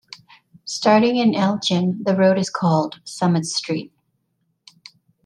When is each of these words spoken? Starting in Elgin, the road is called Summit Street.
Starting 0.65 1.15
in 1.17 1.35
Elgin, 1.35 2.01
the 2.03 2.15
road 2.15 2.39
is 2.39 2.49
called 2.49 2.99
Summit 3.05 3.45
Street. 3.45 3.93